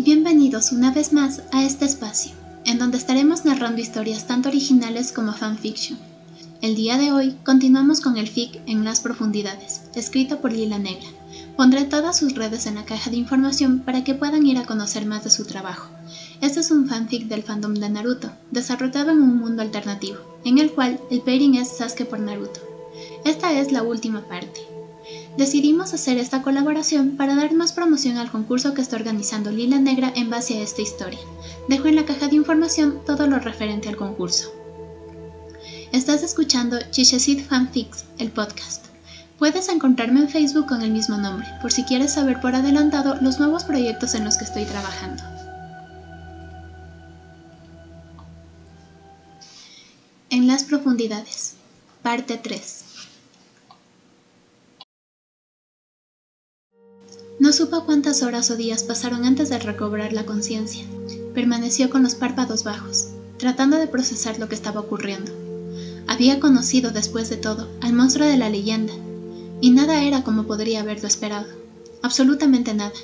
[0.00, 2.30] Bienvenidos una vez más a este espacio,
[2.64, 5.98] en donde estaremos narrando historias tanto originales como fanfiction.
[6.62, 11.08] El día de hoy continuamos con el fic En las profundidades, escrito por Lila Negra.
[11.56, 15.04] Pondré todas sus redes en la caja de información para que puedan ir a conocer
[15.04, 15.90] más de su trabajo.
[16.40, 20.70] Este es un fanfic del fandom de Naruto, desarrollado en un mundo alternativo, en el
[20.70, 22.60] cual el pairing es Sasuke por Naruto.
[23.24, 24.60] Esta es la última parte.
[25.38, 30.12] Decidimos hacer esta colaboración para dar más promoción al concurso que está organizando Lila Negra
[30.16, 31.20] en base a esta historia.
[31.68, 34.52] Dejo en la caja de información todo lo referente al concurso.
[35.92, 38.86] Estás escuchando Chichesit Fanfics, el podcast.
[39.38, 43.38] Puedes encontrarme en Facebook con el mismo nombre, por si quieres saber por adelantado los
[43.38, 45.22] nuevos proyectos en los que estoy trabajando.
[50.30, 51.54] En las profundidades,
[52.02, 52.87] parte 3.
[57.40, 60.84] No supo cuántas horas o días pasaron antes de recobrar la conciencia.
[61.34, 65.30] Permaneció con los párpados bajos, tratando de procesar lo que estaba ocurriendo.
[66.08, 68.92] Había conocido, después de todo, al monstruo de la leyenda,
[69.60, 71.46] y nada era como podría haberlo esperado.
[72.02, 72.94] Absolutamente nada.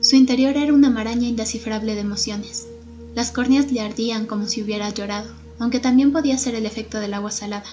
[0.00, 2.66] Su interior era una maraña indescifrable de emociones.
[3.14, 7.14] Las córneas le ardían como si hubiera llorado, aunque también podía ser el efecto del
[7.14, 7.70] agua salada.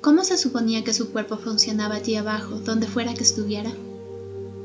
[0.00, 3.70] ¿Cómo se suponía que su cuerpo funcionaba allí abajo, donde fuera que estuviera?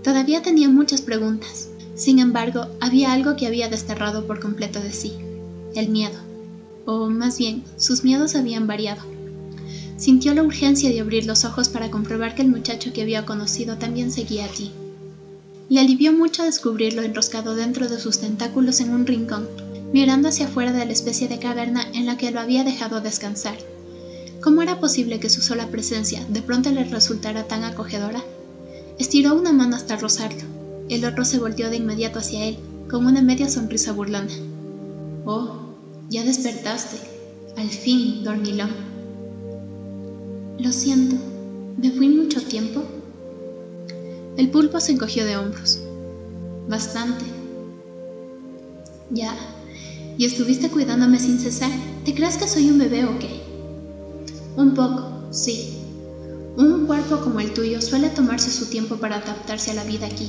[0.07, 1.67] Todavía tenía muchas preguntas.
[1.93, 5.11] Sin embargo, había algo que había desterrado por completo de sí,
[5.75, 6.17] el miedo.
[6.85, 9.01] O más bien, sus miedos habían variado.
[9.97, 13.75] Sintió la urgencia de abrir los ojos para comprobar que el muchacho que había conocido
[13.75, 14.71] también seguía allí.
[15.67, 19.45] Le alivió mucho descubrirlo enroscado dentro de sus tentáculos en un rincón,
[19.91, 23.57] mirando hacia afuera de la especie de caverna en la que lo había dejado descansar.
[24.39, 28.23] ¿Cómo era posible que su sola presencia de pronto le resultara tan acogedora?
[28.99, 30.41] Estiró una mano hasta rozarlo.
[30.89, 32.57] El otro se volteó de inmediato hacia él,
[32.89, 34.33] con una media sonrisa burlona.
[35.25, 35.67] Oh,
[36.09, 36.97] ya despertaste.
[37.57, 38.71] Al fin, dormilón.
[40.57, 41.15] Lo siento,
[41.77, 42.83] ¿me fui mucho tiempo?
[44.37, 45.79] El pulpo se encogió de hombros.
[46.67, 47.25] Bastante.
[49.11, 49.35] Ya.
[50.17, 51.71] ¿Y estuviste cuidándome sin cesar?
[52.03, 53.41] ¿Te crees que soy un bebé o qué?
[54.55, 55.86] Un poco, sí.
[56.57, 60.27] Un cuerpo como el tuyo suele tomarse su tiempo para adaptarse a la vida aquí.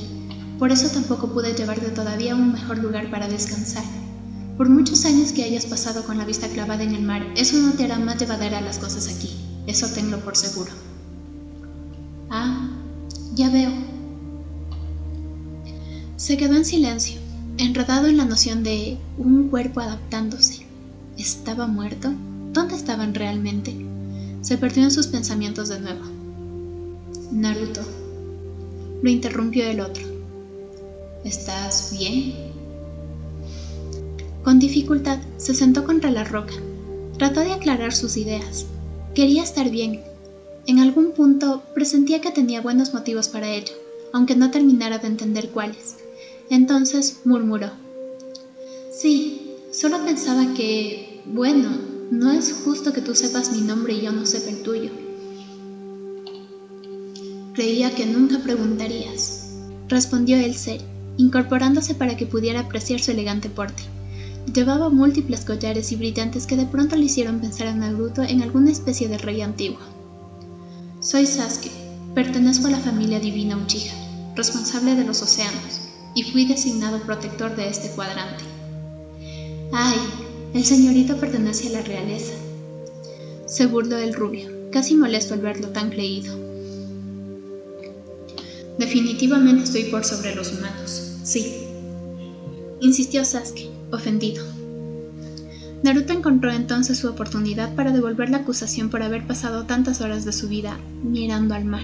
[0.59, 3.83] Por eso tampoco pude llevarte todavía a un mejor lugar para descansar.
[4.55, 7.71] Por muchos años que hayas pasado con la vista clavada en el mar, eso no
[7.71, 9.35] te hará más llevadera las cosas aquí.
[9.65, 10.71] Eso tenlo por seguro.
[12.29, 12.69] Ah,
[13.33, 13.71] ya veo.
[16.15, 17.19] Se quedó en silencio,
[17.57, 20.67] enredado en la noción de un cuerpo adaptándose.
[21.17, 22.13] ¿Estaba muerto?
[22.53, 23.75] ¿Dónde estaban realmente?
[24.41, 26.18] Se perdió en sus pensamientos de nuevo.
[27.31, 27.81] Naruto.
[29.03, 30.03] Lo interrumpió el otro.
[31.23, 32.33] ¿Estás bien?
[34.43, 36.53] Con dificultad se sentó contra la roca.
[37.17, 38.65] Trató de aclarar sus ideas.
[39.13, 39.99] Quería estar bien.
[40.65, 43.73] En algún punto presentía que tenía buenos motivos para ello,
[44.11, 45.97] aunque no terminara de entender cuáles.
[46.49, 47.71] Entonces murmuró.
[48.91, 51.69] Sí, solo pensaba que, bueno,
[52.09, 55.08] no es justo que tú sepas mi nombre y yo no sepa el tuyo.
[57.53, 59.55] Creía que nunca preguntarías,
[59.87, 60.81] respondió el ser,
[61.17, 63.83] incorporándose para que pudiera apreciar su elegante porte.
[64.53, 68.71] Llevaba múltiples collares y brillantes que de pronto le hicieron pensar a Naruto en alguna
[68.71, 69.79] especie de rey antiguo.
[71.01, 71.71] Soy Sasuke,
[72.13, 73.93] pertenezco a la familia divina Uchiha,
[74.35, 75.81] responsable de los océanos,
[76.13, 78.43] y fui designado protector de este cuadrante.
[79.71, 79.97] ¡Ay!
[80.53, 82.33] El señorito pertenece a la realeza.
[83.45, 86.48] Se burló el rubio, casi molesto al verlo tan creído.
[88.79, 91.65] Definitivamente estoy por sobre los humanos, sí.
[92.79, 94.41] Insistió Sasuke, ofendido.
[95.83, 100.31] Naruto encontró entonces su oportunidad para devolver la acusación por haber pasado tantas horas de
[100.31, 101.83] su vida mirando al mar.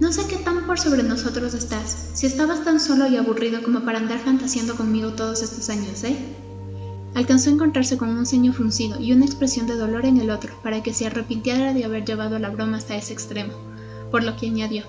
[0.00, 3.80] No sé qué tan por sobre nosotros estás, si estabas tan solo y aburrido como
[3.80, 6.16] para andar fantaseando conmigo todos estos años, ¿eh?
[7.14, 10.54] Alcanzó a encontrarse con un ceño fruncido y una expresión de dolor en el otro
[10.62, 13.67] para que se arrepintiera de haber llevado la broma hasta ese extremo
[14.10, 14.84] por lo que añadió.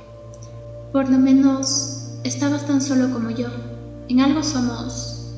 [0.92, 3.48] Por lo menos estabas tan solo como yo.
[4.08, 5.34] En algo somos...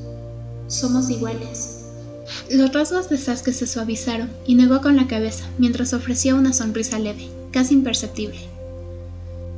[0.67, 1.85] somos iguales.
[2.49, 6.99] Los rasgos de Sasuke se suavizaron y negó con la cabeza mientras ofrecía una sonrisa
[6.99, 8.39] leve, casi imperceptible.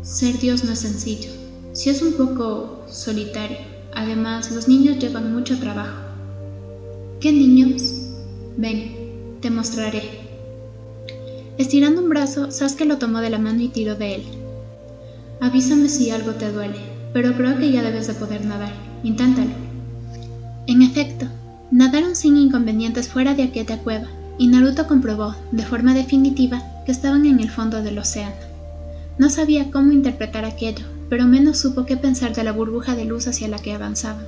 [0.01, 1.29] Ser Dios no es sencillo.
[1.73, 3.57] Si es un poco solitario.
[3.95, 5.97] Además, los niños llevan mucho trabajo.
[7.19, 7.83] ¿Qué niños?
[8.57, 10.22] Ven, te mostraré.
[11.57, 14.23] Estirando un brazo, Sasuke lo tomó de la mano y tiró de él.
[15.39, 16.79] Avísame si algo te duele,
[17.13, 18.73] pero creo que ya debes de poder nadar.
[19.03, 19.51] inténtalo.
[20.65, 21.27] En efecto,
[21.69, 24.07] nadaron sin inconvenientes fuera de aquella cueva,
[24.37, 28.35] y Naruto comprobó, de forma definitiva, que estaban en el fondo del océano.
[29.17, 33.27] No sabía cómo interpretar aquello, pero menos supo qué pensar de la burbuja de luz
[33.27, 34.25] hacia la que avanzaban.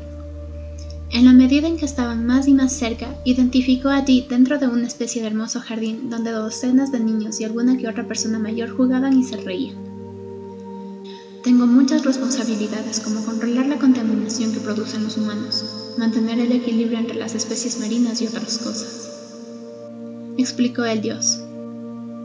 [1.11, 4.87] En la medida en que estaban más y más cerca, identificó allí, dentro de una
[4.87, 9.17] especie de hermoso jardín, donde docenas de niños y alguna que otra persona mayor jugaban
[9.17, 9.75] y se reían.
[11.43, 17.17] Tengo muchas responsabilidades como controlar la contaminación que producen los humanos, mantener el equilibrio entre
[17.17, 19.11] las especies marinas y otras cosas.
[20.37, 21.39] Explicó el dios.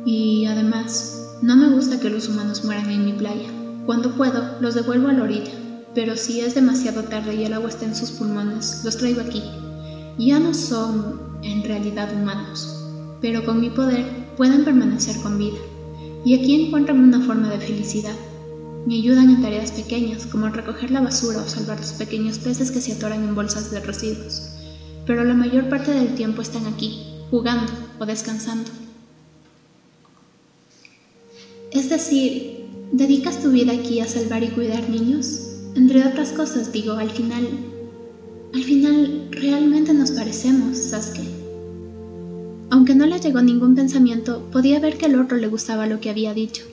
[0.06, 3.50] Y además, no me gusta que los humanos mueran en mi playa.
[3.84, 5.52] Cuando puedo, los devuelvo a la orilla,
[5.94, 9.42] pero si es demasiado tarde y el agua está en sus pulmones, los traigo aquí.
[10.18, 12.84] Ya no son, en realidad, humanos,
[13.20, 14.04] pero con mi poder
[14.36, 15.58] pueden permanecer con vida.
[16.24, 18.14] Y aquí encuentran una forma de felicidad.
[18.86, 22.80] Me ayudan en tareas pequeñas, como recoger la basura o salvar los pequeños peces que
[22.80, 24.50] se atoran en bolsas de residuos.
[25.06, 28.70] Pero la mayor parte del tiempo están aquí, jugando o descansando.
[31.72, 35.49] Es decir, ¿dedicas tu vida aquí a salvar y cuidar niños?
[35.74, 37.46] Entre otras cosas, digo, al final,
[38.52, 41.22] al final realmente nos parecemos, Sasuke.
[42.70, 46.10] Aunque no le llegó ningún pensamiento, podía ver que al otro le gustaba lo que
[46.10, 46.64] había dicho.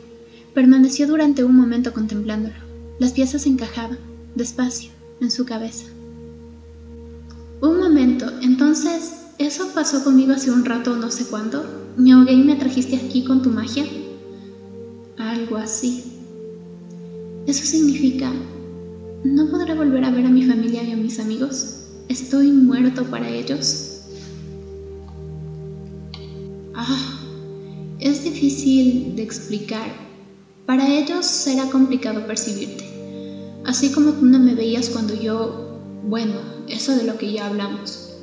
[0.53, 2.55] Permaneció durante un momento contemplándolo.
[2.99, 3.99] Las piezas encajaban,
[4.35, 4.91] despacio,
[5.21, 5.85] en su cabeza.
[7.61, 11.63] Un momento, entonces, ¿eso pasó conmigo hace un rato no sé cuándo?
[11.97, 13.85] ¿Me ahogué y me trajiste aquí con tu magia?
[15.17, 16.03] Algo así.
[17.47, 18.31] Eso significa
[19.27, 21.67] ¿No podré volver a ver a mi familia y a mis amigos?
[22.07, 24.05] ¿Estoy muerto para ellos?
[26.73, 27.19] Ah,
[27.99, 29.91] es difícil de explicar.
[30.65, 32.85] Para ellos será complicado percibirte.
[33.65, 35.77] Así como tú no me veías cuando yo...
[36.03, 36.39] Bueno,
[36.69, 38.13] eso de lo que ya hablamos.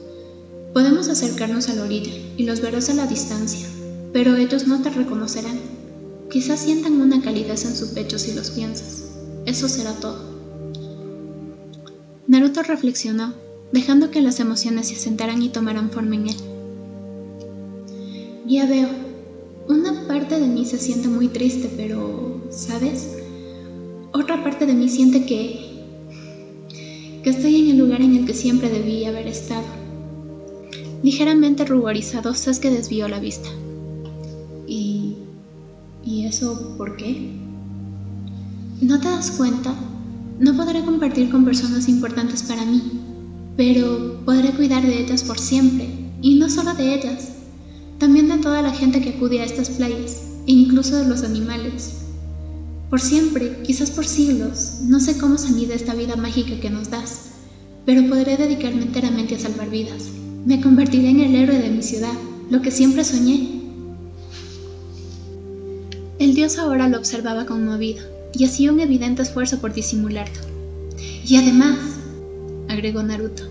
[0.73, 3.69] Podemos acercarnos a la orilla y los verás a la distancia,
[4.15, 5.61] pero ellos no te reconocerán.
[6.31, 9.05] Quizás sientan una calidez en su pecho si los piensas.
[9.45, 10.34] Eso será todo.
[12.35, 13.33] Naruto reflexionó,
[13.71, 16.37] dejando que las emociones se asentaran y tomaran forma en él.
[18.45, 18.89] Ya veo,
[19.69, 23.19] una parte de mí se siente muy triste, pero, ¿sabes?
[24.13, 25.85] Otra parte de mí siente que...
[27.23, 29.67] que estoy en el lugar en el que siempre debí haber estado.
[31.05, 33.49] Ligeramente ruborizado, Sasuke desvió la vista.
[34.67, 35.19] ¿Y...
[36.05, 37.31] ¿y eso por qué?
[38.81, 39.73] ¿No te das cuenta?
[40.39, 42.83] No podré compartir con personas importantes para mí,
[43.57, 45.89] pero podré cuidar de ellas por siempre,
[46.23, 47.29] y no solo de ellas,
[47.99, 52.01] también de toda la gente que acude a estas playas, e incluso de los animales.
[52.91, 56.91] Por siempre, quizás por siglos, no sé cómo se mide esta vida mágica que nos
[56.91, 57.31] das,
[57.87, 60.09] pero podré dedicarme enteramente a salvar vidas.
[60.45, 62.15] Me convertiré en el héroe de mi ciudad,
[62.51, 63.63] lo que siempre soñé.
[66.19, 70.41] El dios ahora lo observaba conmovido y hacía un evidente esfuerzo por disimularlo.
[71.27, 71.79] Y además,
[72.69, 73.45] agregó Naruto,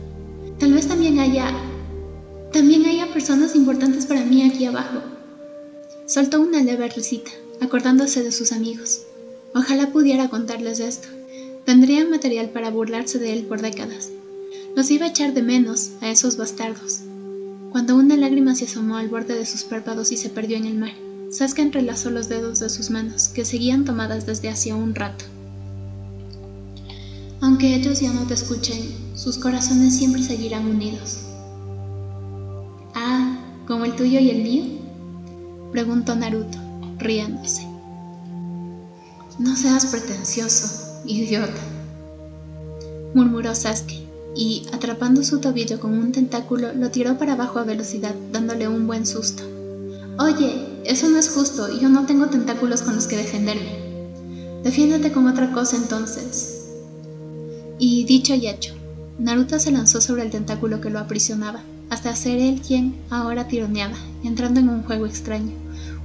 [0.60, 1.52] tal vez también haya...
[2.52, 5.02] también haya personas importantes para mí aquí abajo.
[6.06, 9.04] Soltó una leve risita, acordándose de sus amigos.
[9.56, 11.08] Ojalá pudiera contarles esto.
[11.66, 14.10] Tendrían material para burlarse de él por décadas.
[14.76, 17.02] Los iba a echar de menos a esos bastardos.
[17.72, 20.76] Cuando una lágrima se asomó al borde de sus párpados y se perdió en el
[20.76, 20.94] mar.
[21.34, 25.26] Sasuke entrelazó los dedos de sus manos, que seguían tomadas desde hacía un rato.
[27.42, 28.78] Aunque ellos ya no te escuchen,
[29.16, 31.22] sus corazones siempre seguirán unidos.
[32.94, 33.36] Ah,
[33.66, 34.64] ¿como el tuyo y el mío?
[35.72, 36.60] preguntó Naruto,
[37.00, 37.68] riéndose.
[39.40, 41.62] No seas pretencioso, idiota,
[43.16, 48.14] murmuró Sasuke, y atrapando su tobillo con un tentáculo lo tiró para abajo a velocidad,
[48.32, 49.42] dándole un buen susto.
[50.20, 53.84] Oye, eso no es justo y yo no tengo tentáculos con los que defenderme.
[54.64, 56.70] Defiéndete con otra cosa entonces.
[57.80, 58.74] Y dicho y hecho,
[59.20, 63.98] Naruto se lanzó sobre el tentáculo que lo aprisionaba, hasta ser él quien ahora tironeaba,
[64.24, 65.54] entrando en un juego extraño,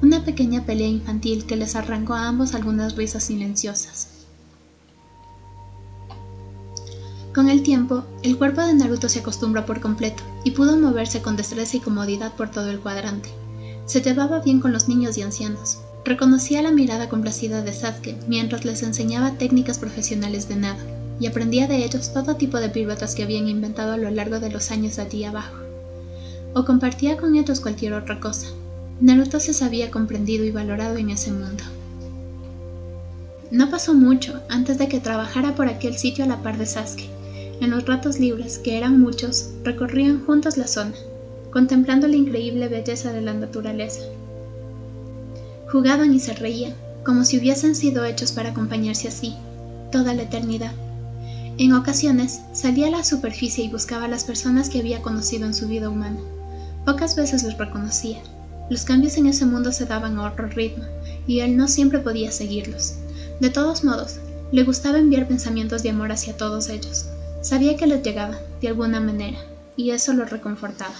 [0.02, 4.08] una pequeña pelea infantil que les arrancó a ambos algunas risas silenciosas.
[7.34, 11.36] Con el tiempo, el cuerpo de Naruto se acostumbró por completo y pudo moverse con
[11.36, 13.28] destreza y comodidad por todo el cuadrante.
[13.88, 15.78] Se llevaba bien con los niños y ancianos.
[16.04, 20.78] Reconocía la mirada complacida de Sasuke mientras les enseñaba técnicas profesionales de nado,
[21.18, 24.50] y aprendía de ellos todo tipo de piruetas que habían inventado a lo largo de
[24.50, 25.56] los años allí abajo.
[26.52, 28.48] O compartía con ellos cualquier otra cosa.
[29.00, 31.64] Naruto se sabía comprendido y valorado en ese mundo.
[33.50, 37.08] No pasó mucho antes de que trabajara por aquel sitio a la par de Sasuke.
[37.62, 40.92] En los ratos libres, que eran muchos, recorrían juntos la zona,
[41.52, 44.00] contemplando la increíble belleza de la naturaleza.
[45.70, 46.74] Jugaban y se reían,
[47.04, 49.34] como si hubiesen sido hechos para acompañarse así,
[49.90, 50.72] toda la eternidad.
[51.58, 55.54] En ocasiones salía a la superficie y buscaba a las personas que había conocido en
[55.54, 56.20] su vida humana.
[56.84, 58.20] Pocas veces los reconocía.
[58.70, 60.84] Los cambios en ese mundo se daban a otro ritmo,
[61.26, 62.94] y él no siempre podía seguirlos.
[63.40, 64.20] De todos modos,
[64.52, 67.06] le gustaba enviar pensamientos de amor hacia todos ellos.
[67.40, 69.38] Sabía que les llegaba, de alguna manera,
[69.76, 70.94] y eso lo reconfortaba.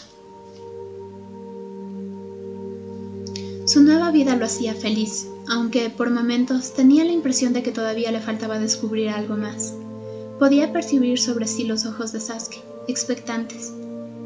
[3.68, 8.10] Su nueva vida lo hacía feliz, aunque por momentos tenía la impresión de que todavía
[8.10, 9.74] le faltaba descubrir algo más.
[10.38, 13.74] Podía percibir sobre sí los ojos de Sasuke, expectantes.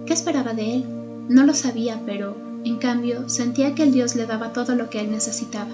[0.07, 0.85] ¿Qué esperaba de él?
[1.29, 5.01] No lo sabía, pero, en cambio, sentía que el dios le daba todo lo que
[5.01, 5.73] él necesitaba.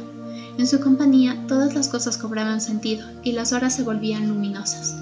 [0.57, 4.97] En su compañía, todas las cosas cobraban sentido y las horas se volvían luminosas.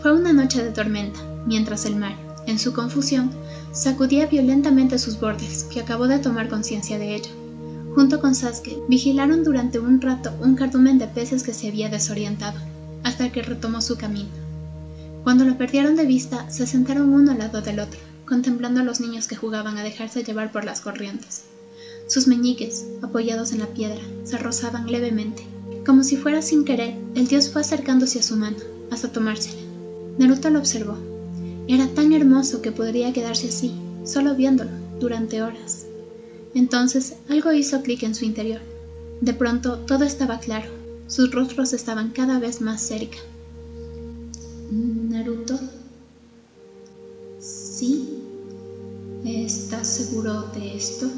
[0.00, 2.16] Fue una noche de tormenta, mientras el mar,
[2.48, 3.30] en su confusión,
[3.76, 7.30] sacudía violentamente sus bordes, que acabó de tomar conciencia de ello.
[7.94, 12.58] Junto con Sasuke, vigilaron durante un rato un cardumen de peces que se había desorientado
[13.04, 14.30] hasta que retomó su camino.
[15.22, 19.00] Cuando lo perdieron de vista, se sentaron uno al lado del otro, contemplando a los
[19.00, 21.44] niños que jugaban a dejarse llevar por las corrientes.
[22.08, 25.44] Sus meñiques, apoyados en la piedra, se rozaban levemente.
[25.84, 28.56] Como si fuera sin querer, el dios fue acercándose a su mano,
[28.90, 29.60] hasta tomársela.
[30.18, 31.15] Naruto lo observó.
[31.68, 33.72] Era tan hermoso que podría quedarse así,
[34.04, 34.70] solo viéndolo,
[35.00, 35.86] durante horas.
[36.54, 38.60] Entonces algo hizo clic en su interior.
[39.20, 40.70] De pronto todo estaba claro,
[41.08, 43.18] sus rostros estaban cada vez más cerca.
[44.70, 45.58] Naruto.
[47.40, 48.08] ¿Sí?
[49.24, 51.10] ¿Estás seguro de esto?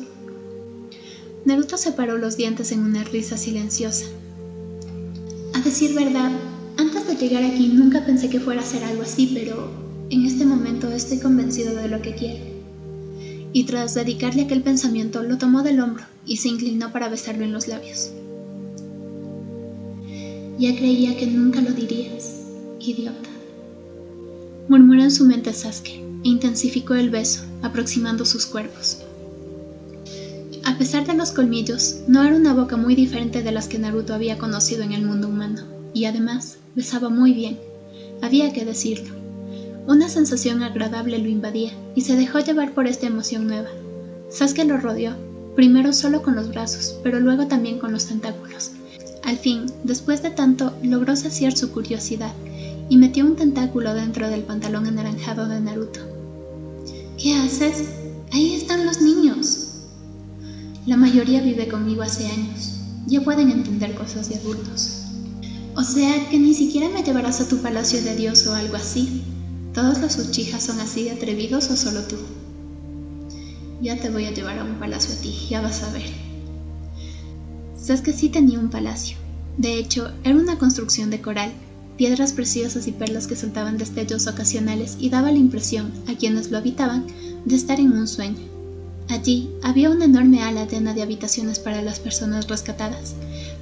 [1.44, 4.06] Naruto separó los dientes en una risa silenciosa.
[5.54, 6.30] A decir verdad,
[6.78, 10.46] antes de llegar aquí nunca pensé que fuera a ser algo así, pero en este
[10.46, 12.40] momento estoy convencido de lo que quiere.
[13.52, 17.52] Y tras dedicarle aquel pensamiento, lo tomó del hombro y se inclinó para besarlo en
[17.52, 18.10] los labios.
[20.58, 22.42] Ya creía que nunca lo dirías,
[22.80, 23.28] idiota.
[24.68, 29.02] Murmuró en su mente Sasuke e intensificó el beso, aproximando sus cuerpos.
[30.64, 34.14] A pesar de los colmillos, no era una boca muy diferente de las que Naruto
[34.14, 35.62] había conocido en el mundo humano,
[35.94, 37.58] y además besaba muy bien,
[38.20, 39.17] había que decirlo.
[39.88, 43.70] Una sensación agradable lo invadía y se dejó llevar por esta emoción nueva.
[44.30, 45.16] Sasuke lo rodeó,
[45.56, 48.72] primero solo con los brazos, pero luego también con los tentáculos,
[49.24, 52.32] al fin, después de tanto, logró saciar su curiosidad
[52.88, 56.00] y metió un tentáculo dentro del pantalón anaranjado de Naruto.
[57.18, 57.88] ¿Qué haces?
[58.32, 59.84] Ahí están los niños.
[60.86, 62.80] La mayoría vive conmigo hace años.
[63.06, 65.02] Ya pueden entender cosas de adultos.
[65.74, 69.22] O sea que ni siquiera me llevarás a tu palacio de Dios o algo así.
[69.78, 72.16] ¿Todos los Uchijas son así de atrevidos o solo tú?
[73.80, 76.10] Ya te voy a llevar a un palacio a ti, ya vas a ver.
[77.80, 79.16] Sasuke sí tenía un palacio.
[79.56, 81.52] De hecho, era una construcción de coral,
[81.96, 86.58] piedras preciosas y perlas que soltaban destellos ocasionales y daba la impresión, a quienes lo
[86.58, 87.06] habitaban,
[87.44, 88.48] de estar en un sueño.
[89.08, 93.14] Allí había una enorme ala llena de habitaciones para las personas rescatadas.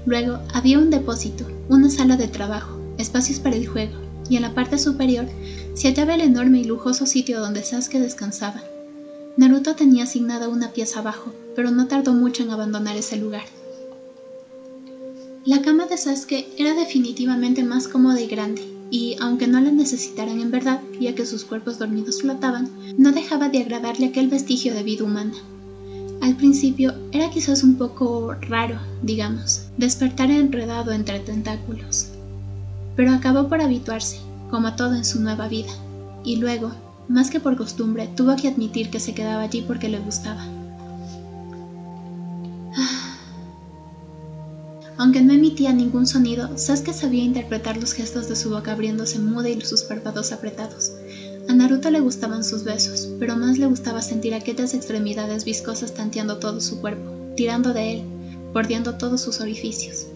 [0.06, 4.54] Luego había un depósito, una sala de trabajo, espacios para el juego, y en la
[4.54, 5.26] parte superior
[5.75, 8.62] se hallaba el enorme y lujoso sitio donde Sasuke descansaba.
[9.37, 13.45] Naruto tenía asignada una pieza abajo, pero no tardó mucho en abandonar ese lugar.
[15.45, 20.40] La cama de Sasuke era definitivamente más cómoda y grande, y aunque no la necesitaran
[20.40, 24.83] en verdad, ya que sus cuerpos dormidos flotaban, no dejaba de agradarle aquel vestigio de
[24.83, 25.35] vida humana.
[26.21, 32.09] Al principio era quizás un poco raro, digamos, despertar enredado entre tentáculos,
[32.97, 34.19] pero acabó por habituarse,
[34.50, 35.73] como a todo en su nueva vida,
[36.25, 36.73] y luego,
[37.09, 40.45] más que por costumbre, tuvo que admitir que se quedaba allí porque le gustaba.
[44.97, 49.50] Aunque no emitía ningún sonido, Sasuke sabía interpretar los gestos de su boca abriéndose muda
[49.50, 50.93] y sus párpados apretados.
[51.49, 56.38] A Naruto le gustaban sus besos, pero más le gustaba sentir aquellas extremidades viscosas tanteando
[56.38, 58.03] todo su cuerpo, tirando de él,
[58.53, 60.07] bordeando todos sus orificios.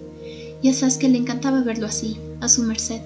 [0.63, 3.01] Y a Sasuke le encantaba verlo así, a su merced,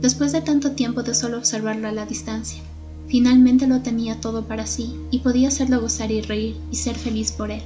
[0.00, 2.62] después de tanto tiempo de solo observarlo a la distancia.
[3.08, 7.32] Finalmente lo tenía todo para sí y podía hacerlo gozar y reír y ser feliz
[7.32, 7.62] por él.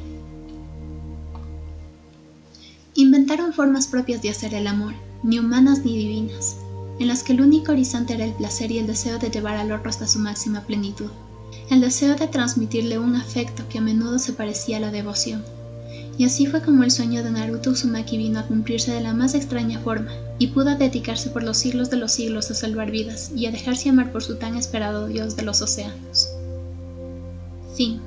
[2.95, 6.57] Inventaron formas propias de hacer el amor, ni humanas ni divinas,
[6.99, 9.73] en las que el único horizonte era el placer y el deseo de llevar al
[9.73, 11.11] otro hasta su máxima plenitud,
[11.71, 15.43] el deseo de transmitirle un afecto que a menudo se parecía a la devoción.
[16.21, 19.35] Y así fue como el sueño de Naruto Uzumaki vino a cumplirse de la más
[19.35, 23.47] extraña forma, y pudo dedicarse por los siglos de los siglos a salvar vidas y
[23.47, 26.29] a dejarse amar por su tan esperado dios de los océanos.
[27.75, 28.03] Fin.